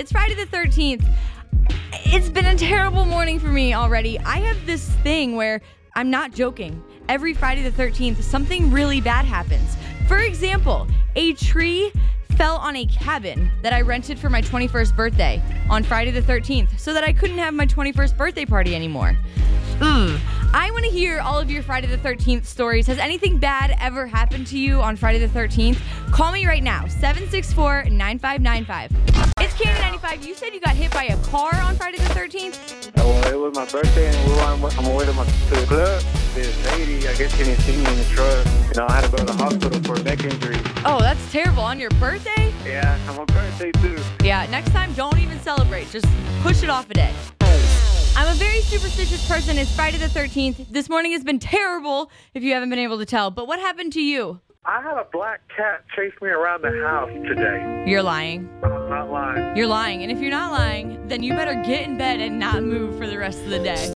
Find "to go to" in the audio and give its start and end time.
39.04-39.24